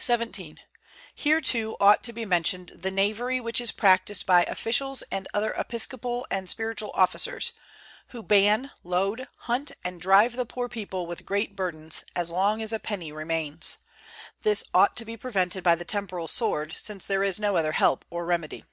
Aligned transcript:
XVII. 0.00 0.56
Here 1.14 1.42
too 1.42 1.76
ought 1.78 2.02
to 2.04 2.14
be 2.14 2.24
mentioned 2.24 2.70
the 2.70 2.90
knavery 2.90 3.38
which 3.38 3.60
is 3.60 3.70
practised 3.70 4.24
by 4.24 4.46
officiales 4.46 5.02
and 5.12 5.28
other 5.34 5.52
episcopal 5.58 6.26
and 6.30 6.48
spiritual 6.48 6.90
officers, 6.94 7.52
who 8.12 8.22
ban, 8.22 8.70
load, 8.82 9.26
hunt 9.40 9.72
and 9.84 10.00
drive 10.00 10.36
the 10.36 10.46
poor 10.46 10.70
people 10.70 11.06
with 11.06 11.26
great 11.26 11.54
burdens, 11.54 12.02
as 12.16 12.30
long 12.30 12.62
as 12.62 12.72
a 12.72 12.78
penny 12.78 13.12
remains. 13.12 13.76
This 14.40 14.64
ought 14.72 14.96
to 14.96 15.04
be 15.04 15.18
prevented 15.18 15.62
by 15.62 15.74
the 15.74 15.84
temporal 15.84 16.28
sword, 16.28 16.74
since 16.74 17.06
there 17.06 17.22
is 17.22 17.38
no 17.38 17.58
other 17.58 17.72
help 17.72 18.06
or 18.08 18.24
remedy. 18.24 18.64